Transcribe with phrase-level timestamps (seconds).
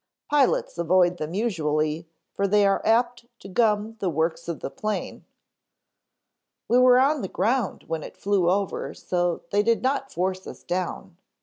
[0.31, 5.25] "Pilots avoid them usually for they are apt to gum the works of the plane"
[6.67, 10.63] "We were on the ground when it flew over so they did not force us
[10.63, 11.17] down.